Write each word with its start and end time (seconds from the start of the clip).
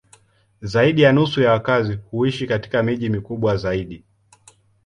Zaidi 0.61 1.01
ya 1.01 1.11
nusu 1.13 1.41
ya 1.41 1.51
wakazi 1.51 1.95
huishi 2.11 2.47
katika 2.47 2.83
miji 2.83 3.09
mikubwa 3.09 3.57
zaidi. 3.57 4.03